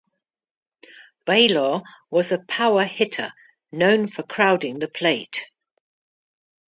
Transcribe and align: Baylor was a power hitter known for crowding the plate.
Baylor 1.27 1.81
was 2.09 2.31
a 2.31 2.39
power 2.39 2.85
hitter 2.85 3.31
known 3.71 4.07
for 4.07 4.23
crowding 4.23 4.79
the 4.79 4.87
plate. 4.87 5.51